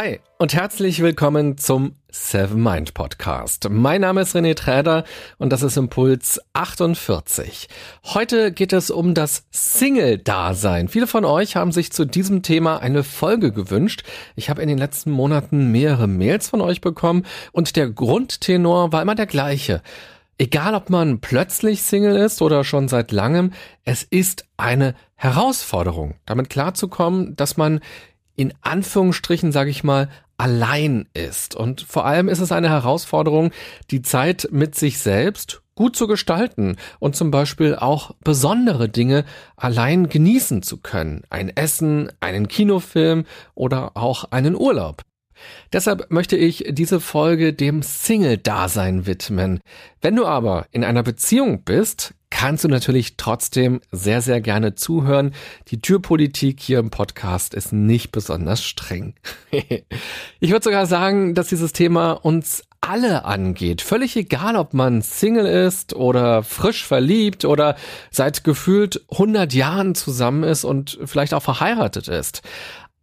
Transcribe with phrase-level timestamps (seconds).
[0.00, 3.68] Hi und herzlich willkommen zum Seven Mind Podcast.
[3.68, 5.02] Mein Name ist René Träder
[5.38, 7.68] und das ist Impuls 48.
[8.04, 10.86] Heute geht es um das Single-Dasein.
[10.86, 14.04] Viele von euch haben sich zu diesem Thema eine Folge gewünscht.
[14.36, 19.02] Ich habe in den letzten Monaten mehrere Mails von euch bekommen und der Grundtenor war
[19.02, 19.82] immer der gleiche.
[20.40, 23.52] Egal ob man plötzlich Single ist oder schon seit langem,
[23.84, 27.80] es ist eine Herausforderung, damit klarzukommen, dass man
[28.38, 31.56] in Anführungsstrichen, sage ich mal, allein ist.
[31.56, 33.50] Und vor allem ist es eine Herausforderung,
[33.90, 39.24] die Zeit mit sich selbst gut zu gestalten und zum Beispiel auch besondere Dinge
[39.56, 41.22] allein genießen zu können.
[41.30, 45.02] Ein Essen, einen Kinofilm oder auch einen Urlaub.
[45.72, 49.60] Deshalb möchte ich diese Folge dem Single-Dasein widmen.
[50.00, 55.34] Wenn du aber in einer Beziehung bist, kannst du natürlich trotzdem sehr, sehr gerne zuhören.
[55.72, 59.14] Die Türpolitik hier im Podcast ist nicht besonders streng.
[59.50, 63.82] ich würde sogar sagen, dass dieses Thema uns alle angeht.
[63.82, 67.74] Völlig egal, ob man Single ist oder frisch verliebt oder
[68.12, 72.42] seit gefühlt 100 Jahren zusammen ist und vielleicht auch verheiratet ist.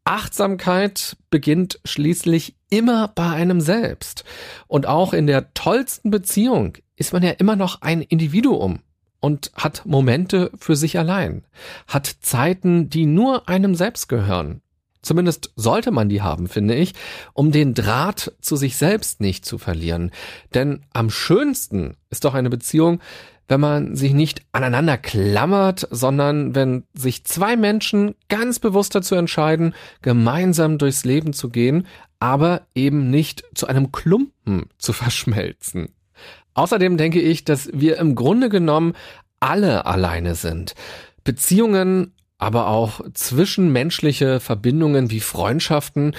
[0.05, 4.23] Achtsamkeit beginnt schließlich immer bei einem selbst.
[4.67, 8.79] Und auch in der tollsten Beziehung ist man ja immer noch ein Individuum
[9.25, 11.45] und hat Momente für sich allein,
[11.87, 14.61] hat Zeiten, die nur einem selbst gehören.
[15.01, 16.93] Zumindest sollte man die haben, finde ich,
[17.33, 20.11] um den Draht zu sich selbst nicht zu verlieren.
[20.53, 22.99] Denn am schönsten ist doch eine Beziehung,
[23.47, 29.73] wenn man sich nicht aneinander klammert, sondern wenn sich zwei Menschen ganz bewusst dazu entscheiden,
[30.03, 31.87] gemeinsam durchs Leben zu gehen,
[32.19, 35.95] aber eben nicht zu einem Klumpen zu verschmelzen.
[36.55, 38.93] Außerdem denke ich, dass wir im Grunde genommen
[39.45, 40.73] alle alleine sind.
[41.23, 46.15] Beziehungen, aber auch zwischenmenschliche Verbindungen wie Freundschaften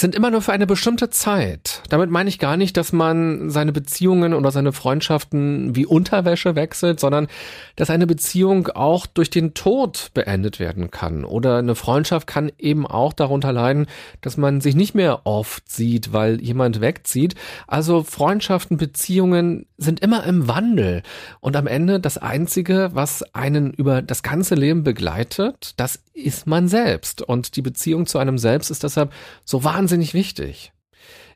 [0.00, 1.82] sind immer nur für eine bestimmte Zeit.
[1.88, 7.00] Damit meine ich gar nicht, dass man seine Beziehungen oder seine Freundschaften wie Unterwäsche wechselt,
[7.00, 7.28] sondern
[7.76, 11.24] dass eine Beziehung auch durch den Tod beendet werden kann.
[11.24, 13.86] Oder eine Freundschaft kann eben auch darunter leiden,
[14.20, 17.34] dass man sich nicht mehr oft sieht, weil jemand wegzieht.
[17.66, 21.02] Also Freundschaften, Beziehungen sind immer im Wandel.
[21.40, 26.68] Und am Ende das Einzige, was einen über das ganze Leben begleitet, das ist man
[26.68, 27.22] selbst.
[27.22, 29.12] Und die Beziehung zu einem selbst ist deshalb
[29.44, 30.72] so wahnsinnig wichtig.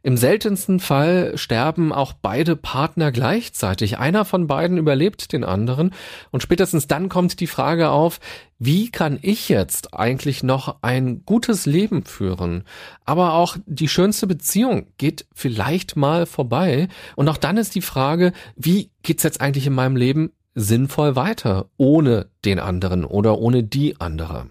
[0.05, 3.99] Im seltensten Fall sterben auch beide Partner gleichzeitig.
[3.99, 5.95] Einer von beiden überlebt den anderen.
[6.33, 8.19] Und spätestens dann kommt die Frage auf,
[8.59, 12.65] wie kann ich jetzt eigentlich noch ein gutes Leben führen?
[13.05, 16.89] Aber auch die schönste Beziehung geht vielleicht mal vorbei.
[17.15, 21.67] Und auch dann ist die Frage, wie geht's jetzt eigentlich in meinem Leben sinnvoll weiter,
[21.77, 24.49] ohne den anderen oder ohne die andere?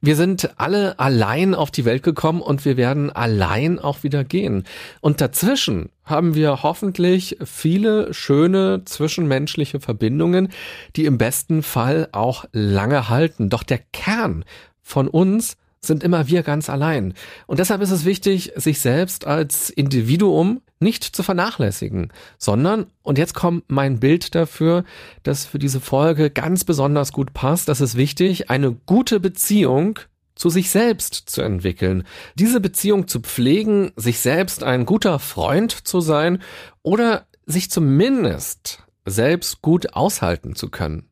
[0.00, 4.64] Wir sind alle allein auf die Welt gekommen und wir werden allein auch wieder gehen.
[5.00, 10.48] Und dazwischen haben wir hoffentlich viele schöne zwischenmenschliche Verbindungen,
[10.96, 13.50] die im besten Fall auch lange halten.
[13.50, 14.44] Doch der Kern
[14.82, 17.14] von uns sind immer wir ganz allein.
[17.46, 23.34] Und deshalb ist es wichtig, sich selbst als Individuum nicht zu vernachlässigen, sondern, und jetzt
[23.34, 24.84] kommt mein Bild dafür,
[25.22, 29.98] das für diese Folge ganz besonders gut passt, das ist wichtig, eine gute Beziehung
[30.34, 32.04] zu sich selbst zu entwickeln,
[32.36, 36.40] diese Beziehung zu pflegen, sich selbst ein guter Freund zu sein
[36.82, 41.08] oder sich zumindest selbst gut aushalten zu können.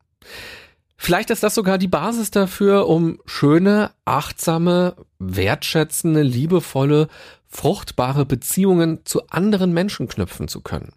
[0.99, 7.07] Vielleicht ist das sogar die Basis dafür, um schöne, achtsame, wertschätzende, liebevolle,
[7.47, 10.93] fruchtbare Beziehungen zu anderen Menschen knüpfen zu können.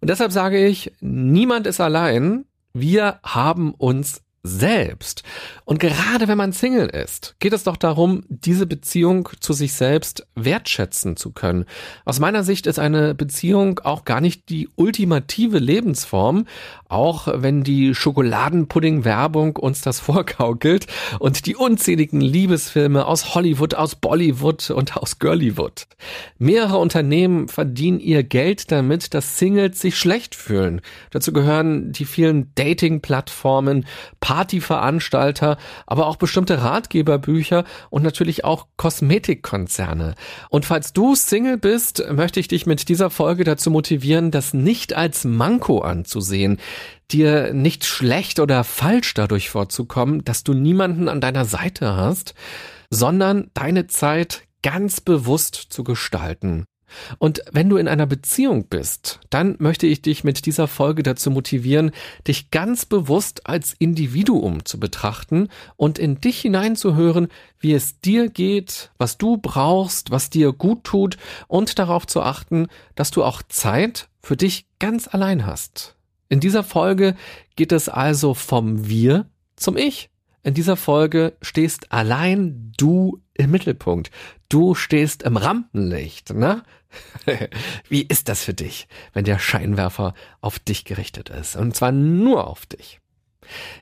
[0.00, 2.44] Und deshalb sage ich, niemand ist allein.
[2.72, 5.22] Wir haben uns selbst.
[5.64, 10.26] Und gerade wenn man Single ist, geht es doch darum, diese Beziehung zu sich selbst
[10.34, 11.64] wertschätzen zu können.
[12.04, 16.46] Aus meiner Sicht ist eine Beziehung auch gar nicht die ultimative Lebensform,
[16.88, 20.86] auch wenn die Schokoladenpudding-Werbung uns das vorgaukelt
[21.18, 25.86] und die unzähligen Liebesfilme aus Hollywood, aus Bollywood und aus Girlywood.
[26.38, 30.80] Mehrere Unternehmen verdienen ihr Geld damit, dass Singles sich schlecht fühlen.
[31.10, 33.86] Dazu gehören die vielen Dating-Plattformen,
[34.36, 35.56] Partyveranstalter,
[35.86, 40.14] aber auch bestimmte Ratgeberbücher und natürlich auch Kosmetikkonzerne.
[40.50, 44.92] Und falls du Single bist, möchte ich dich mit dieser Folge dazu motivieren, das nicht
[44.92, 46.58] als Manko anzusehen,
[47.10, 52.34] dir nicht schlecht oder falsch dadurch vorzukommen, dass du niemanden an deiner Seite hast,
[52.90, 56.66] sondern deine Zeit ganz bewusst zu gestalten.
[57.18, 61.30] Und wenn du in einer Beziehung bist, dann möchte ich dich mit dieser Folge dazu
[61.30, 61.90] motivieren,
[62.26, 67.28] dich ganz bewusst als Individuum zu betrachten und in dich hineinzuhören,
[67.58, 71.16] wie es dir geht, was du brauchst, was dir gut tut
[71.48, 75.96] und darauf zu achten, dass du auch Zeit für dich ganz allein hast.
[76.28, 77.14] In dieser Folge
[77.54, 79.26] geht es also vom Wir
[79.56, 80.10] zum Ich.
[80.46, 84.12] In dieser Folge stehst allein du im Mittelpunkt.
[84.48, 86.62] Du stehst im Rampenlicht, ne?
[87.88, 91.56] Wie ist das für dich, wenn der Scheinwerfer auf dich gerichtet ist?
[91.56, 93.00] Und zwar nur auf dich.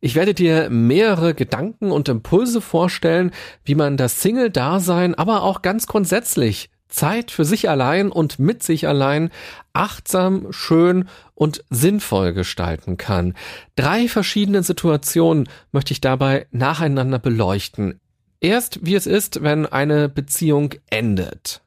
[0.00, 3.32] Ich werde dir mehrere Gedanken und Impulse vorstellen,
[3.66, 8.87] wie man das Single-Dasein, aber auch ganz grundsätzlich Zeit für sich allein und mit sich
[8.87, 9.31] allein
[9.73, 13.35] achtsam, schön und sinnvoll gestalten kann.
[13.75, 18.00] Drei verschiedene Situationen möchte ich dabei nacheinander beleuchten.
[18.41, 21.64] Erst, wie es ist, wenn eine Beziehung endet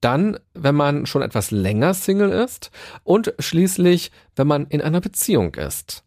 [0.00, 2.70] dann, wenn man schon etwas länger Single ist
[3.02, 6.04] und schließlich, wenn man in einer Beziehung ist.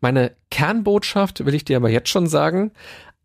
[0.00, 2.72] Meine Kernbotschaft will ich dir aber jetzt schon sagen,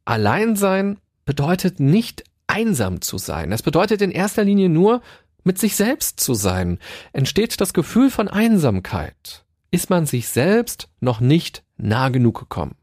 [0.04, 2.24] allein sein bedeutet nicht
[2.54, 3.52] einsam zu sein.
[3.52, 5.02] Es bedeutet in erster Linie nur,
[5.44, 6.80] mit sich selbst zu sein.
[7.12, 12.76] Entsteht das Gefühl von Einsamkeit, ist man sich selbst noch nicht nah genug gekommen.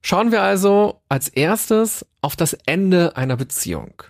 [0.00, 4.02] Schauen wir also als erstes auf das Ende einer Beziehung.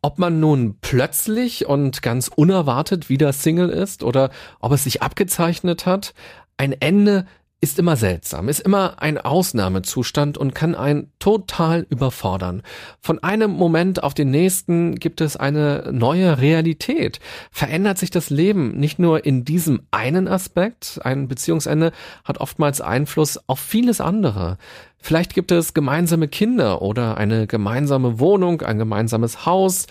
[0.00, 4.30] Ob man nun plötzlich und ganz unerwartet wieder Single ist oder
[4.60, 6.12] ob es sich abgezeichnet hat,
[6.56, 7.26] ein Ende
[7.62, 12.62] ist immer seltsam, ist immer ein Ausnahmezustand und kann einen total überfordern.
[13.00, 17.20] Von einem Moment auf den nächsten gibt es eine neue Realität.
[17.52, 21.92] Verändert sich das Leben nicht nur in diesem einen Aspekt, ein Beziehungsende
[22.24, 24.58] hat oftmals Einfluss auf vieles andere.
[24.98, 29.86] Vielleicht gibt es gemeinsame Kinder oder eine gemeinsame Wohnung, ein gemeinsames Haus,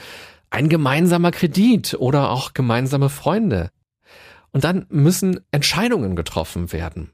[0.49, 3.71] ein gemeinsamer Kredit oder auch gemeinsame Freunde.
[4.51, 7.11] Und dann müssen Entscheidungen getroffen werden.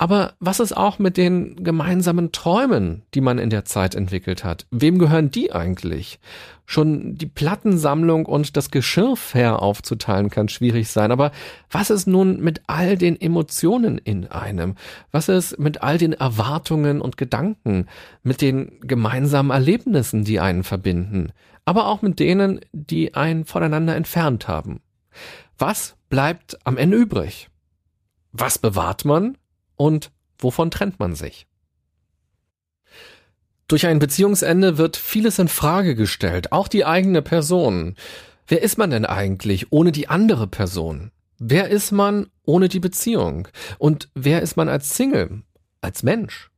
[0.00, 4.66] Aber was ist auch mit den gemeinsamen Träumen, die man in der Zeit entwickelt hat?
[4.70, 6.20] Wem gehören die eigentlich?
[6.64, 11.12] Schon die Plattensammlung und das Geschirr fair aufzuteilen kann schwierig sein.
[11.12, 11.32] Aber
[11.70, 14.76] was ist nun mit all den Emotionen in einem?
[15.12, 17.86] Was ist mit all den Erwartungen und Gedanken?
[18.22, 21.32] Mit den gemeinsamen Erlebnissen, die einen verbinden?
[21.66, 24.80] Aber auch mit denen, die einen voneinander entfernt haben?
[25.58, 27.50] Was bleibt am Ende übrig?
[28.32, 29.36] Was bewahrt man
[29.80, 31.46] und wovon trennt man sich?
[33.66, 37.96] Durch ein Beziehungsende wird vieles in Frage gestellt, auch die eigene Person.
[38.46, 41.12] Wer ist man denn eigentlich ohne die andere Person?
[41.38, 43.48] Wer ist man ohne die Beziehung?
[43.78, 45.44] Und wer ist man als Single,
[45.80, 46.50] als Mensch?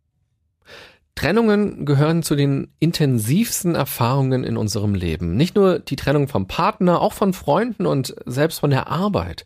[1.15, 5.37] Trennungen gehören zu den intensivsten Erfahrungen in unserem Leben.
[5.37, 9.45] Nicht nur die Trennung vom Partner, auch von Freunden und selbst von der Arbeit.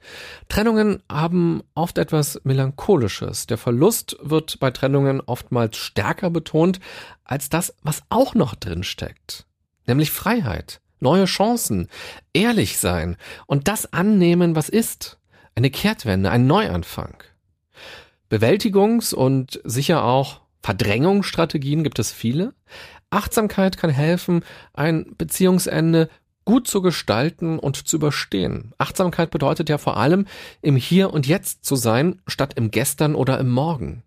[0.48, 3.46] Trennungen haben oft etwas Melancholisches.
[3.46, 6.78] Der Verlust wird bei Trennungen oftmals stärker betont
[7.24, 9.44] als das, was auch noch drin steckt.
[9.86, 11.88] Nämlich Freiheit, neue Chancen,
[12.32, 13.16] ehrlich sein
[13.46, 15.18] und das annehmen, was ist.
[15.56, 17.22] Eine Kehrtwende, ein Neuanfang.
[18.30, 22.52] Bewältigungs- und sicher auch Verdrängungsstrategien gibt es viele.
[23.10, 24.44] Achtsamkeit kann helfen,
[24.74, 26.08] ein Beziehungsende
[26.44, 28.74] gut zu gestalten und zu überstehen.
[28.76, 30.26] Achtsamkeit bedeutet ja vor allem,
[30.62, 34.02] im Hier und Jetzt zu sein, statt im Gestern oder im Morgen.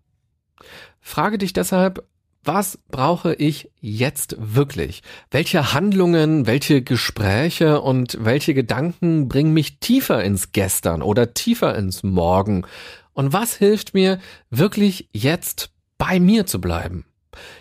[1.00, 2.06] Frage dich deshalb,
[2.44, 5.02] was brauche ich jetzt wirklich?
[5.30, 12.02] Welche Handlungen, welche Gespräche und welche Gedanken bringen mich tiefer ins Gestern oder tiefer ins
[12.02, 12.66] Morgen?
[13.14, 14.18] Und was hilft mir
[14.50, 17.04] wirklich jetzt bei mir zu bleiben.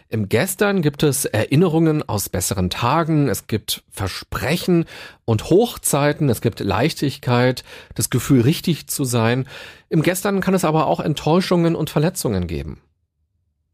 [0.07, 4.85] Im Gestern gibt es Erinnerungen aus besseren Tagen, es gibt Versprechen
[5.25, 9.45] und Hochzeiten, es gibt Leichtigkeit, das Gefühl richtig zu sein.
[9.89, 12.81] Im Gestern kann es aber auch Enttäuschungen und Verletzungen geben.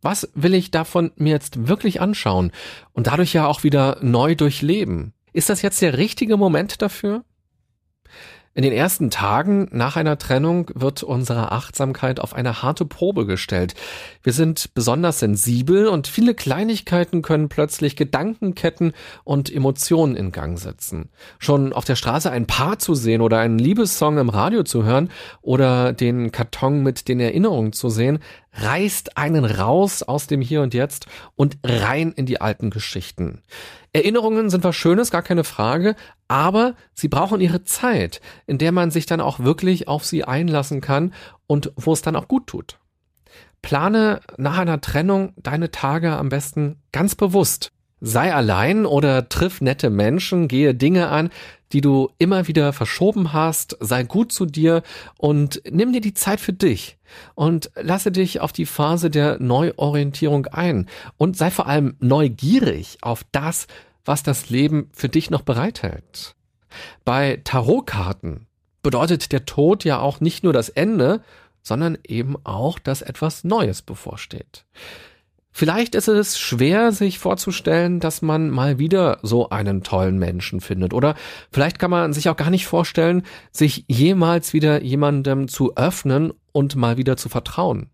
[0.01, 2.51] Was will ich davon mir jetzt wirklich anschauen
[2.91, 5.13] und dadurch ja auch wieder neu durchleben?
[5.31, 7.24] Ist das jetzt der richtige Moment dafür?
[8.57, 13.74] In den ersten Tagen nach einer Trennung wird unsere Achtsamkeit auf eine harte Probe gestellt.
[14.24, 18.93] Wir sind besonders sensibel und viele Kleinigkeiten können plötzlich Gedankenketten
[19.25, 21.09] und Emotionen in Gang setzen.
[21.38, 25.09] Schon auf der Straße ein Paar zu sehen oder einen Liebessong im Radio zu hören
[25.41, 28.19] oder den Karton mit den Erinnerungen zu sehen,
[28.55, 33.41] reißt einen raus aus dem Hier und Jetzt und rein in die alten Geschichten.
[33.93, 35.95] Erinnerungen sind was Schönes, gar keine Frage,
[36.27, 40.81] aber sie brauchen ihre Zeit, in der man sich dann auch wirklich auf sie einlassen
[40.81, 41.13] kann
[41.47, 42.79] und wo es dann auch gut tut.
[43.62, 47.71] Plane nach einer Trennung deine Tage am besten ganz bewusst.
[48.01, 51.29] Sei allein oder triff nette Menschen, gehe Dinge an,
[51.72, 53.77] die du immer wieder verschoben hast.
[53.79, 54.84] Sei gut zu dir
[55.17, 56.98] und nimm dir die Zeit für dich
[57.34, 63.25] und lasse dich auf die Phase der Neuorientierung ein und sei vor allem neugierig auf
[63.31, 63.67] das,
[64.03, 66.36] was das Leben für dich noch bereithält.
[67.03, 68.48] Bei Tarotkarten
[68.84, 71.22] bedeutet der Tod ja auch nicht nur das Ende,
[71.63, 74.65] sondern eben auch, dass etwas Neues bevorsteht.
[75.57, 80.93] Vielleicht ist es schwer, sich vorzustellen, dass man mal wieder so einen tollen Menschen findet.
[80.93, 81.15] Oder
[81.50, 86.75] vielleicht kann man sich auch gar nicht vorstellen, sich jemals wieder jemandem zu öffnen und
[86.75, 87.89] mal wieder zu vertrauen.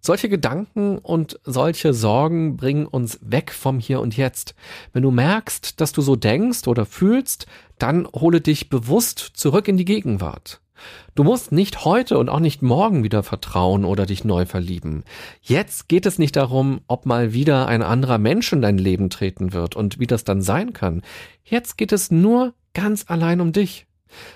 [0.00, 4.56] Solche Gedanken und solche Sorgen bringen uns weg vom Hier und Jetzt.
[4.92, 7.46] Wenn du merkst, dass du so denkst oder fühlst,
[7.78, 10.60] dann hole dich bewusst zurück in die Gegenwart.
[11.14, 15.04] Du musst nicht heute und auch nicht morgen wieder vertrauen oder dich neu verlieben.
[15.40, 19.52] Jetzt geht es nicht darum, ob mal wieder ein anderer Mensch in dein Leben treten
[19.52, 21.02] wird und wie das dann sein kann.
[21.44, 23.86] Jetzt geht es nur ganz allein um dich.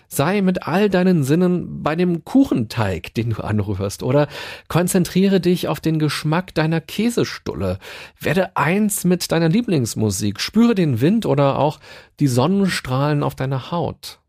[0.08, 4.28] Sei mit all deinen Sinnen bei dem Kuchenteig, den du anrührst, oder
[4.68, 7.78] konzentriere dich auf den Geschmack deiner Käsestulle.
[8.18, 11.78] Werde eins mit deiner Lieblingsmusik, spüre den Wind oder auch
[12.18, 14.20] die Sonnenstrahlen auf deiner Haut.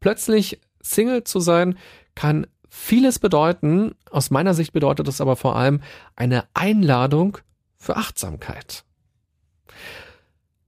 [0.00, 1.76] Plötzlich Single zu sein
[2.14, 3.94] kann vieles bedeuten.
[4.10, 5.80] Aus meiner Sicht bedeutet es aber vor allem
[6.14, 7.38] eine Einladung
[7.76, 8.84] für Achtsamkeit.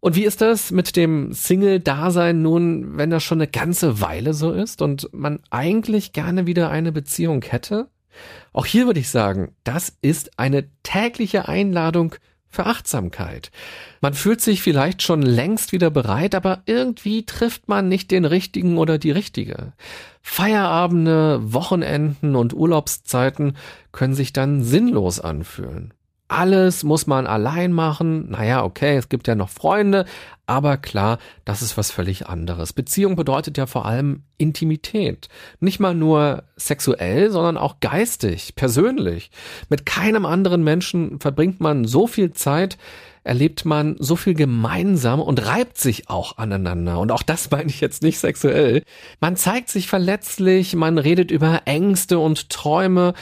[0.00, 4.52] Und wie ist das mit dem Single-Dasein nun, wenn das schon eine ganze Weile so
[4.52, 7.88] ist und man eigentlich gerne wieder eine Beziehung hätte?
[8.52, 12.14] Auch hier würde ich sagen, das ist eine tägliche Einladung
[12.50, 13.50] für Achtsamkeit.
[14.00, 18.78] Man fühlt sich vielleicht schon längst wieder bereit, aber irgendwie trifft man nicht den richtigen
[18.78, 19.72] oder die richtige.
[20.22, 23.56] Feierabende, Wochenenden und Urlaubszeiten
[23.92, 25.94] können sich dann sinnlos anfühlen.
[26.28, 28.30] Alles muss man allein machen.
[28.30, 30.04] Naja, okay, es gibt ja noch Freunde,
[30.46, 32.74] aber klar, das ist was völlig anderes.
[32.74, 35.28] Beziehung bedeutet ja vor allem Intimität.
[35.60, 39.30] Nicht mal nur sexuell, sondern auch geistig, persönlich.
[39.70, 42.76] Mit keinem anderen Menschen verbringt man so viel Zeit,
[43.24, 46.98] erlebt man so viel gemeinsam und reibt sich auch aneinander.
[46.98, 48.84] Und auch das meine ich jetzt nicht sexuell.
[49.20, 53.14] Man zeigt sich verletzlich, man redet über Ängste und Träume,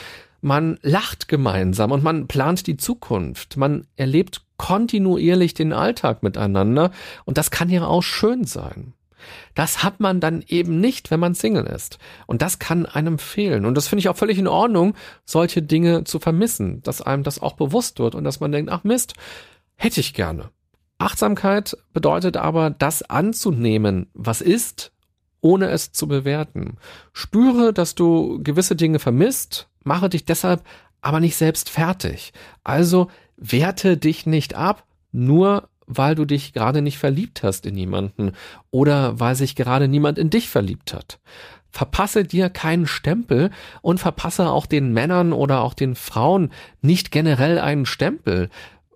[0.47, 3.57] man lacht gemeinsam und man plant die Zukunft.
[3.57, 6.91] Man erlebt kontinuierlich den Alltag miteinander
[7.25, 8.93] und das kann ja auch schön sein.
[9.55, 11.97] Das hat man dann eben nicht, wenn man Single ist.
[12.27, 13.65] Und das kann einem fehlen.
[13.65, 14.93] Und das finde ich auch völlig in Ordnung,
[15.25, 18.83] solche Dinge zu vermissen, dass einem das auch bewusst wird und dass man denkt, ach
[18.83, 19.13] Mist,
[19.75, 20.49] hätte ich gerne.
[20.97, 24.91] Achtsamkeit bedeutet aber, das anzunehmen, was ist,
[25.41, 26.77] ohne es zu bewerten.
[27.13, 30.63] Spüre, dass du gewisse Dinge vermisst, mache dich deshalb
[31.01, 32.33] aber nicht selbst fertig.
[32.63, 38.33] Also werte dich nicht ab, nur weil du dich gerade nicht verliebt hast in jemanden
[38.71, 41.19] oder weil sich gerade niemand in dich verliebt hat.
[41.71, 43.51] Verpasse dir keinen Stempel
[43.81, 46.51] und verpasse auch den Männern oder auch den Frauen
[46.81, 48.49] nicht generell einen Stempel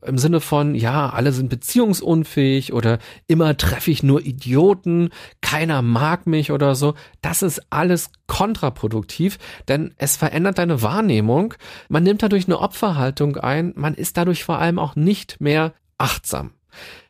[0.05, 5.09] im Sinne von, ja, alle sind beziehungsunfähig oder immer treffe ich nur Idioten,
[5.41, 6.95] keiner mag mich oder so.
[7.21, 11.53] Das ist alles kontraproduktiv, denn es verändert deine Wahrnehmung.
[11.89, 16.51] Man nimmt dadurch eine Opferhaltung ein, man ist dadurch vor allem auch nicht mehr achtsam.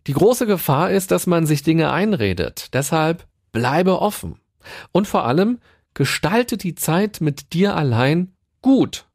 [0.07, 2.73] Die große Gefahr ist, dass man sich Dinge einredet.
[2.73, 4.39] Deshalb bleibe offen.
[4.91, 5.59] Und vor allem
[5.93, 9.05] gestalte die Zeit mit dir allein gut.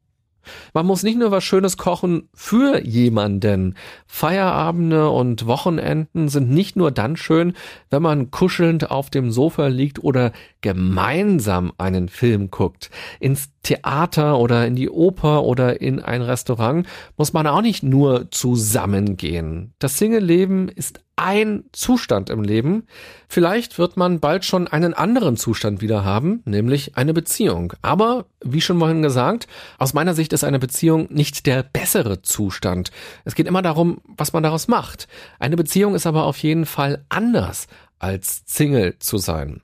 [0.73, 3.75] Man muss nicht nur was Schönes kochen für jemanden.
[4.05, 7.53] Feierabende und Wochenenden sind nicht nur dann schön,
[7.89, 10.31] wenn man kuschelnd auf dem Sofa liegt oder
[10.67, 12.89] gemeinsam einen Film guckt.
[13.21, 18.29] Ins Theater oder in die Oper oder in ein Restaurant muss man auch nicht nur
[18.31, 19.73] zusammengehen.
[19.79, 22.83] Das Single-Leben ist ein Zustand im Leben.
[23.29, 27.71] Vielleicht wird man bald schon einen anderen Zustand wieder haben, nämlich eine Beziehung.
[27.81, 29.47] Aber, wie schon vorhin gesagt,
[29.77, 32.91] aus meiner Sicht ist eine Beziehung nicht der bessere Zustand.
[33.23, 35.07] Es geht immer darum, was man daraus macht.
[35.39, 37.67] Eine Beziehung ist aber auf jeden Fall anders
[37.99, 39.61] als Single zu sein.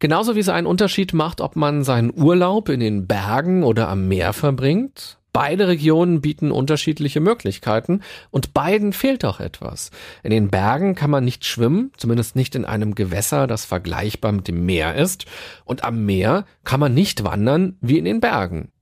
[0.00, 4.08] Genauso wie es einen Unterschied macht, ob man seinen Urlaub in den Bergen oder am
[4.08, 8.00] Meer verbringt, Beide Regionen bieten unterschiedliche Möglichkeiten
[8.30, 9.90] und beiden fehlt auch etwas.
[10.22, 14.48] In den Bergen kann man nicht schwimmen, zumindest nicht in einem Gewässer, das vergleichbar mit
[14.48, 15.26] dem Meer ist,
[15.64, 18.72] und am Meer kann man nicht wandern wie in den Bergen.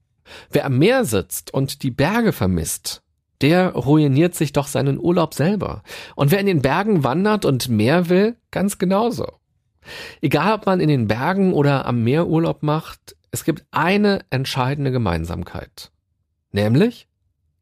[0.49, 3.03] Wer am Meer sitzt und die Berge vermisst,
[3.41, 5.83] der ruiniert sich doch seinen Urlaub selber.
[6.15, 9.27] Und wer in den Bergen wandert und Meer will, ganz genauso.
[10.21, 14.91] Egal ob man in den Bergen oder am Meer Urlaub macht, es gibt eine entscheidende
[14.91, 15.91] Gemeinsamkeit.
[16.51, 17.07] Nämlich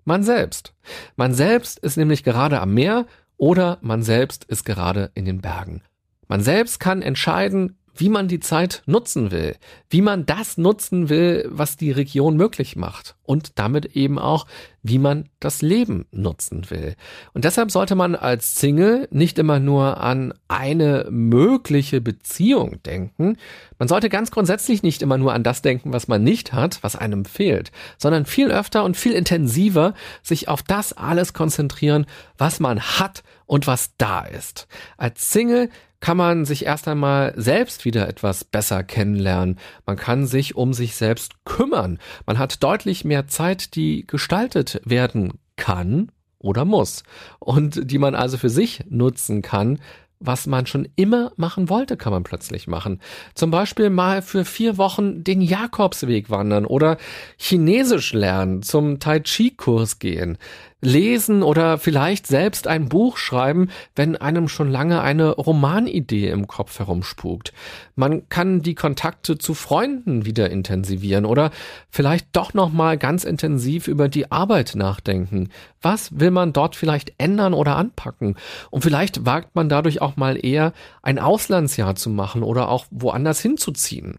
[0.04, 0.74] man selbst.
[1.16, 3.06] Man selbst ist nämlich gerade am Meer
[3.38, 5.82] oder man selbst ist gerade in den Bergen.
[6.28, 9.56] Man selbst kann entscheiden, wie man die Zeit nutzen will,
[9.90, 14.46] wie man das nutzen will, was die Region möglich macht und damit eben auch,
[14.84, 16.96] wie man das Leben nutzen will.
[17.34, 23.38] Und deshalb sollte man als Single nicht immer nur an eine mögliche Beziehung denken.
[23.80, 26.96] Man sollte ganz grundsätzlich nicht immer nur an das denken, was man nicht hat, was
[26.96, 32.06] einem fehlt, sondern viel öfter und viel intensiver sich auf das alles konzentrieren,
[32.38, 34.68] was man hat und was da ist.
[34.98, 39.58] Als Single kann man sich erst einmal selbst wieder etwas besser kennenlernen.
[39.86, 42.00] Man kann sich um sich selbst kümmern.
[42.26, 47.04] Man hat deutlich mehr Zeit, die gestaltet werden kann oder muss
[47.40, 49.80] und die man also für sich nutzen kann,
[50.20, 53.02] was man schon immer machen wollte, kann man plötzlich machen.
[53.34, 56.98] Zum Beispiel mal für vier Wochen den Jakobsweg wandern oder
[57.38, 60.38] Chinesisch lernen, zum Tai Chi Kurs gehen
[60.86, 66.80] lesen oder vielleicht selbst ein Buch schreiben, wenn einem schon lange eine Romanidee im Kopf
[66.80, 67.54] herumspukt.
[67.96, 71.52] Man kann die Kontakte zu Freunden wieder intensivieren oder
[71.90, 75.50] vielleicht doch noch mal ganz intensiv über die Arbeit nachdenken.
[75.82, 78.36] Was will man dort vielleicht ändern oder anpacken?
[78.72, 83.42] Und vielleicht wagt man dadurch auch mal eher ein Auslandsjahr zu machen oder auch woanders
[83.42, 84.18] hinzuziehen.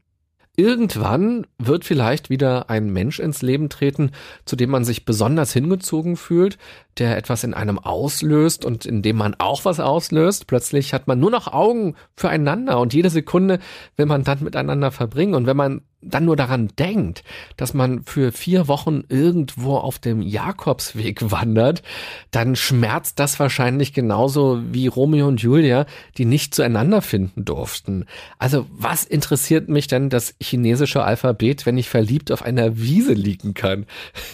[0.57, 4.13] Irgendwann wird vielleicht wieder ein Mensch ins Leben treten,
[4.47, 6.57] zu dem man sich besonders hingezogen fühlt,
[6.97, 10.47] der etwas in einem auslöst und in dem man auch was auslöst.
[10.47, 13.59] Plötzlich hat man nur noch Augen füreinander und jede Sekunde
[13.97, 15.35] will man dann miteinander verbringen.
[15.35, 17.25] Und wenn man dann nur daran denkt,
[17.57, 21.83] dass man für vier Wochen irgendwo auf dem Jakobsweg wandert,
[22.31, 25.87] dann schmerzt das wahrscheinlich genauso wie Romeo und Julia,
[26.17, 28.07] die nicht zueinander finden durften.
[28.39, 33.55] Also was interessiert mich denn das chinesische Alphabet, wenn ich verliebt auf einer Wiese liegen
[33.55, 33.87] kann?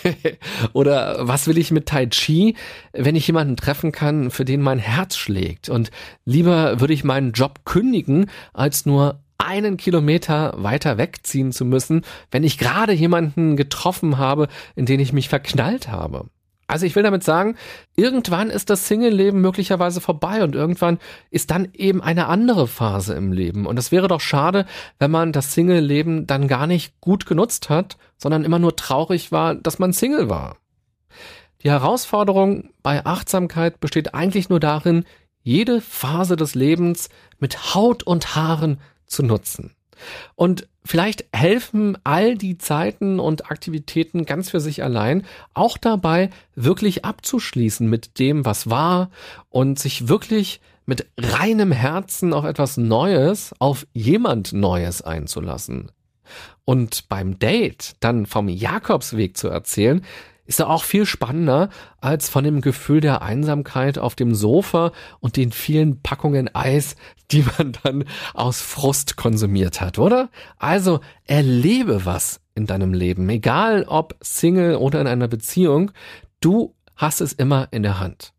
[0.73, 2.57] Oder was will ich mit Tai Chi,
[2.93, 5.68] wenn ich jemanden treffen kann, für den mein Herz schlägt?
[5.68, 5.90] Und
[6.25, 12.44] lieber würde ich meinen Job kündigen, als nur einen Kilometer weiter wegziehen zu müssen, wenn
[12.44, 16.26] ich gerade jemanden getroffen habe, in den ich mich verknallt habe.
[16.72, 17.57] Also ich will damit sagen,
[17.96, 20.98] irgendwann ist das Single-Leben möglicherweise vorbei und irgendwann
[21.31, 23.66] ist dann eben eine andere Phase im Leben.
[23.66, 24.64] Und es wäre doch schade,
[24.98, 29.55] wenn man das Single-Leben dann gar nicht gut genutzt hat, sondern immer nur traurig war,
[29.55, 30.57] dass man Single war.
[31.62, 35.05] Die Herausforderung bei Achtsamkeit besteht eigentlich nur darin,
[35.42, 38.81] jede Phase des Lebens mit Haut und Haaren
[39.12, 39.72] zu nutzen.
[40.35, 47.05] Und vielleicht helfen all die Zeiten und Aktivitäten ganz für sich allein auch dabei, wirklich
[47.05, 49.11] abzuschließen mit dem, was war
[49.48, 55.92] und sich wirklich mit reinem Herzen auf etwas Neues, auf jemand Neues einzulassen.
[56.64, 60.05] Und beim Date dann vom Jakobsweg zu erzählen,
[60.46, 61.68] ist er auch viel spannender
[62.00, 66.96] als von dem Gefühl der Einsamkeit auf dem Sofa und den vielen Packungen Eis,
[67.31, 70.31] die man dann aus Frust konsumiert hat, oder?
[70.59, 75.92] Also erlebe was in deinem Leben, egal ob Single oder in einer Beziehung,
[76.40, 78.33] du hast es immer in der Hand.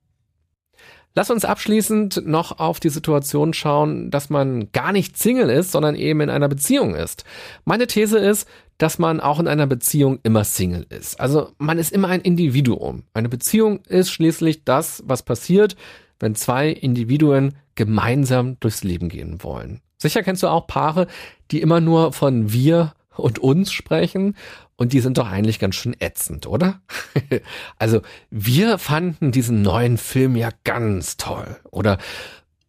[1.16, 5.96] Lass uns abschließend noch auf die Situation schauen, dass man gar nicht Single ist, sondern
[5.96, 7.24] eben in einer Beziehung ist.
[7.66, 8.48] Meine These ist,
[8.80, 11.20] dass man auch in einer Beziehung immer Single ist.
[11.20, 13.04] Also man ist immer ein Individuum.
[13.14, 15.76] Eine Beziehung ist schließlich das, was passiert,
[16.20, 19.82] wenn zwei Individuen gemeinsam durchs Leben gehen wollen.
[19.98, 21.08] Sicher kennst du auch Paare,
[21.52, 24.36] die immer nur von wir und uns sprechen
[24.76, 26.82] und die sind doch eigentlich ganz schön ätzend, oder?
[27.78, 31.58] also wir fanden diesen neuen Film ja ganz toll.
[31.72, 32.00] Oder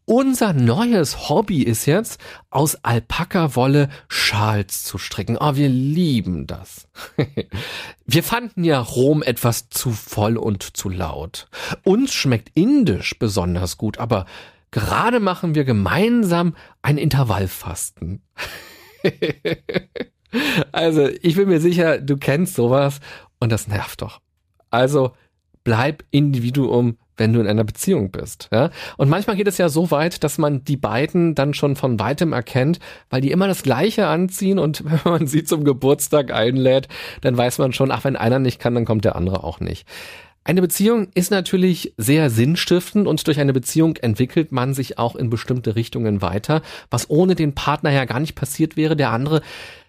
[0.07, 5.39] unser neues Hobby ist jetzt, aus Alpaka-Wolle Schals zu stricken.
[5.41, 6.89] Oh, wir lieben das.
[8.05, 11.49] wir fanden ja Rom etwas zu voll und zu laut.
[11.85, 14.27] Uns schmeckt Indisch besonders gut, aber
[14.71, 18.23] gerade machen wir gemeinsam ein Intervallfasten.
[20.73, 23.01] also, ich bin mir sicher, du kennst sowas
[23.41, 24.21] und das nervt doch.
[24.71, 25.13] Also,
[25.65, 28.49] bleib Individuum, wenn du in einer Beziehung bist.
[28.53, 28.71] Ja?
[28.97, 32.33] Und manchmal geht es ja so weit, dass man die beiden dann schon von weitem
[32.33, 32.79] erkennt,
[33.11, 36.89] weil die immer das Gleiche anziehen und wenn man sie zum Geburtstag einlädt,
[37.21, 39.87] dann weiß man schon, ach, wenn einer nicht kann, dann kommt der andere auch nicht.
[40.47, 45.31] Eine Beziehung ist natürlich sehr sinnstiftend und durch eine Beziehung entwickelt man sich auch in
[45.31, 48.95] bestimmte Richtungen weiter, was ohne den Partner ja gar nicht passiert wäre.
[48.95, 49.41] Der andere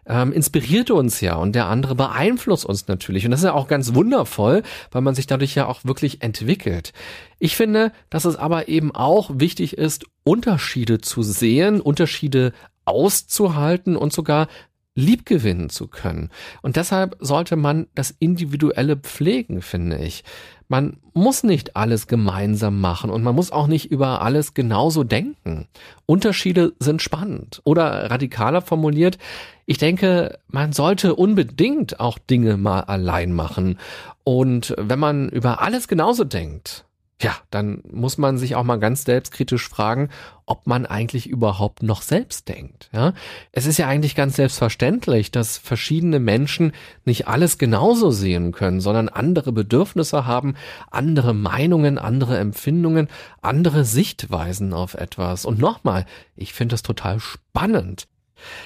[0.07, 3.25] ähm, inspiriert uns ja und der andere beeinflusst uns natürlich.
[3.25, 6.93] Und das ist ja auch ganz wundervoll, weil man sich dadurch ja auch wirklich entwickelt.
[7.39, 12.53] Ich finde, dass es aber eben auch wichtig ist, Unterschiede zu sehen, Unterschiede
[12.85, 14.47] auszuhalten und sogar
[14.95, 16.29] lieb gewinnen zu können.
[16.61, 20.23] Und deshalb sollte man das Individuelle pflegen, finde ich.
[20.67, 25.67] Man muss nicht alles gemeinsam machen und man muss auch nicht über alles genauso denken.
[26.07, 27.61] Unterschiede sind spannend.
[27.65, 29.19] Oder radikaler formuliert,
[29.67, 33.77] ich denke, man sollte unbedingt auch Dinge mal allein machen.
[34.23, 36.85] Und wenn man über alles genauso denkt,
[37.21, 40.09] ja, dann muss man sich auch mal ganz selbstkritisch fragen,
[40.45, 42.89] ob man eigentlich überhaupt noch selbst denkt.
[42.91, 43.13] Ja,
[43.53, 46.73] es ist ja eigentlich ganz selbstverständlich, dass verschiedene Menschen
[47.05, 50.55] nicht alles genauso sehen können, sondern andere Bedürfnisse haben,
[50.91, 53.07] andere Meinungen, andere Empfindungen,
[53.41, 55.45] andere Sichtweisen auf etwas.
[55.45, 58.07] Und nochmal, ich finde das total spannend.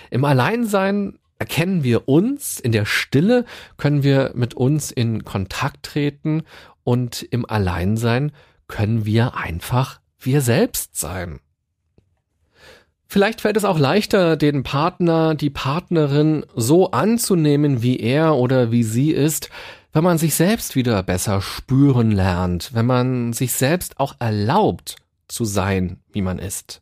[0.10, 3.46] Im Alleinsein erkennen wir uns, in der Stille
[3.78, 6.44] können wir mit uns in Kontakt treten
[6.90, 8.32] und im Alleinsein
[8.68, 11.40] können wir einfach wir selbst sein.
[13.06, 18.82] Vielleicht fällt es auch leichter, den Partner, die Partnerin so anzunehmen, wie er oder wie
[18.82, 19.52] sie ist,
[19.94, 24.96] wenn man sich selbst wieder besser spüren lernt, wenn man sich selbst auch erlaubt,
[25.30, 26.82] zu sein, wie man ist.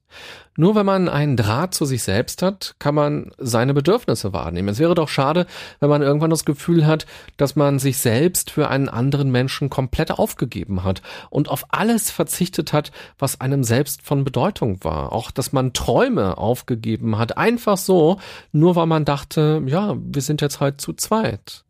[0.55, 4.69] Nur wenn man einen Draht zu sich selbst hat, kann man seine Bedürfnisse wahrnehmen.
[4.69, 5.45] Es wäre doch schade,
[5.79, 7.05] wenn man irgendwann das Gefühl hat,
[7.37, 12.73] dass man sich selbst für einen anderen Menschen komplett aufgegeben hat und auf alles verzichtet
[12.73, 15.11] hat, was einem selbst von Bedeutung war.
[15.11, 18.17] Auch, dass man Träume aufgegeben hat, einfach so,
[18.51, 21.65] nur weil man dachte, ja, wir sind jetzt halt zu zweit.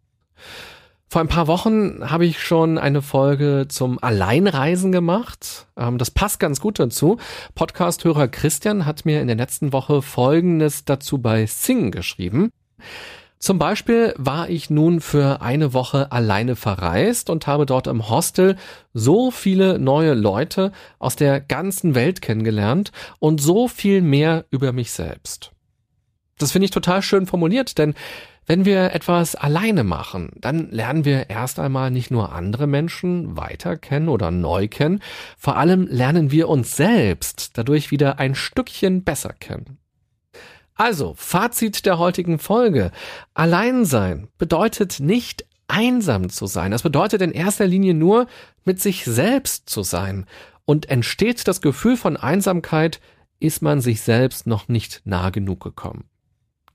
[1.10, 5.68] Vor ein paar Wochen habe ich schon eine Folge zum Alleinreisen gemacht.
[5.78, 7.18] Ähm, das passt ganz gut dazu.
[7.56, 12.50] Podcast-Hörer Christian hat mir in der letzten Woche Folgendes dazu bei Sing geschrieben.
[13.40, 18.58] Zum Beispiel war ich nun für eine Woche alleine verreist und habe dort im Hostel
[18.94, 24.92] so viele neue Leute aus der ganzen Welt kennengelernt und so viel mehr über mich
[24.92, 25.52] selbst.
[26.40, 27.94] Das finde ich total schön formuliert, denn
[28.48, 33.76] wenn wir etwas alleine machen, dann lernen wir erst einmal nicht nur andere Menschen weiter
[33.76, 35.02] kennen oder neu kennen,
[35.38, 39.78] vor allem lernen wir uns selbst dadurch wieder ein Stückchen besser kennen.
[40.76, 42.92] Also, Fazit der heutigen Folge.
[43.34, 46.72] Alleinsein bedeutet nicht einsam zu sein.
[46.72, 48.28] Das bedeutet in erster Linie nur,
[48.64, 50.26] mit sich selbst zu sein.
[50.66, 53.02] Und entsteht das Gefühl von Einsamkeit,
[53.40, 56.06] ist man sich selbst noch nicht nah genug gekommen.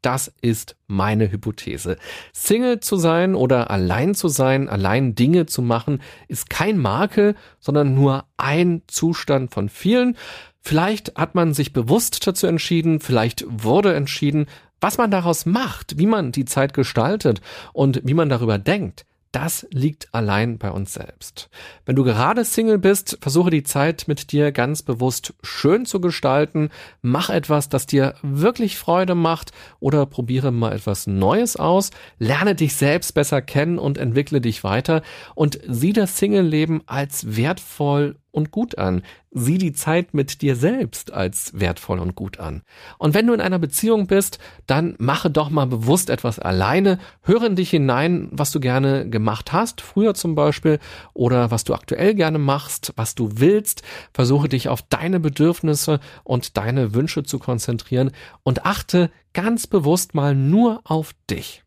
[0.03, 1.97] Das ist meine Hypothese.
[2.33, 7.95] Single zu sein oder allein zu sein, allein Dinge zu machen, ist kein Makel, sondern
[7.95, 10.17] nur ein Zustand von vielen.
[10.61, 14.47] Vielleicht hat man sich bewusst dazu entschieden, vielleicht wurde entschieden,
[14.81, 17.41] was man daraus macht, wie man die Zeit gestaltet
[17.73, 21.49] und wie man darüber denkt das liegt allein bei uns selbst.
[21.87, 26.69] Wenn du gerade Single bist, versuche die Zeit mit dir ganz bewusst schön zu gestalten.
[27.01, 31.91] Mach etwas, das dir wirklich Freude macht oder probiere mal etwas Neues aus.
[32.19, 35.03] Lerne dich selbst besser kennen und entwickle dich weiter
[35.35, 39.03] und sieh das Single-Leben als wertvoll und gut an.
[39.31, 42.63] Sieh die Zeit mit dir selbst als wertvoll und gut an.
[42.99, 46.99] Und wenn du in einer Beziehung bist, dann mache doch mal bewusst etwas alleine.
[47.23, 50.81] Höre in dich hinein, was du gerne gemacht hast, früher zum Beispiel,
[51.15, 53.83] oder was du aktuell gerne machst, was du willst.
[54.13, 58.11] Versuche dich auf deine Bedürfnisse und deine Wünsche zu konzentrieren
[58.43, 61.63] und achte ganz bewusst mal nur auf dich.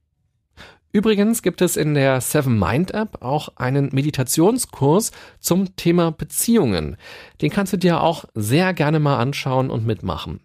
[0.96, 6.96] Übrigens gibt es in der Seven Mind App auch einen Meditationskurs zum Thema Beziehungen.
[7.42, 10.40] Den kannst du dir auch sehr gerne mal anschauen und mitmachen.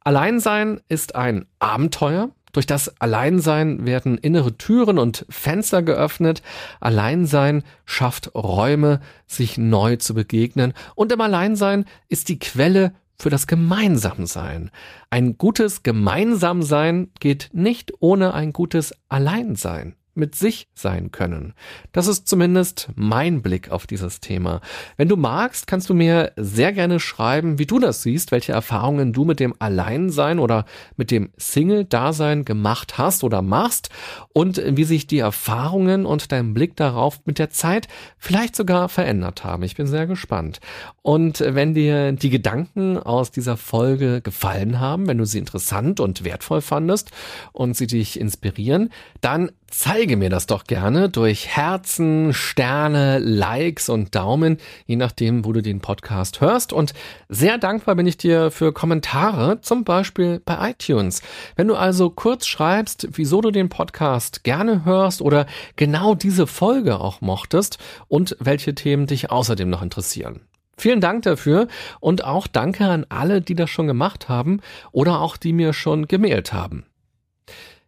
[0.00, 2.30] Alleinsein ist ein Abenteuer.
[2.52, 6.40] Durch das Alleinsein werden innere Türen und Fenster geöffnet.
[6.80, 10.72] Alleinsein schafft Räume, sich neu zu begegnen.
[10.94, 14.70] Und im Alleinsein ist die Quelle für das Gemeinsamsein.
[15.10, 21.54] Ein gutes Gemeinsamsein geht nicht ohne ein gutes Alleinsein mit sich sein können.
[21.92, 24.60] Das ist zumindest mein Blick auf dieses Thema.
[24.96, 29.12] Wenn du magst, kannst du mir sehr gerne schreiben, wie du das siehst, welche Erfahrungen
[29.12, 30.64] du mit dem Alleinsein oder
[30.96, 33.90] mit dem Single-Dasein gemacht hast oder machst
[34.32, 39.44] und wie sich die Erfahrungen und dein Blick darauf mit der Zeit vielleicht sogar verändert
[39.44, 39.62] haben.
[39.62, 40.60] Ich bin sehr gespannt.
[41.02, 46.24] Und wenn dir die Gedanken aus dieser Folge gefallen haben, wenn du sie interessant und
[46.24, 47.10] wertvoll fandest
[47.52, 54.14] und sie dich inspirieren, dann zeige mir das doch gerne durch Herzen, Sterne, Likes und
[54.14, 56.72] Daumen, je nachdem, wo du den Podcast hörst.
[56.72, 56.94] Und
[57.28, 61.20] sehr dankbar bin ich dir für Kommentare, zum Beispiel bei iTunes.
[61.56, 65.44] Wenn du also kurz schreibst, wieso du den Podcast gerne hörst oder
[65.76, 70.40] genau diese Folge auch mochtest und welche Themen dich außerdem noch interessieren.
[70.78, 71.68] Vielen Dank dafür
[72.00, 74.60] und auch danke an alle, die das schon gemacht haben
[74.90, 76.86] oder auch die mir schon gemailt haben.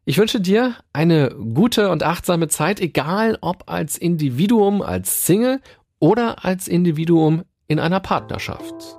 [0.09, 5.61] Ich wünsche dir eine gute und achtsame Zeit, egal ob als Individuum, als Single
[5.99, 8.97] oder als Individuum in einer Partnerschaft.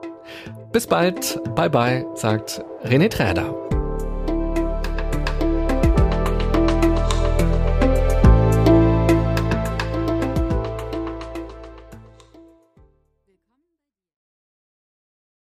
[0.71, 3.68] Bis bald, bye bye, sagt René Träder.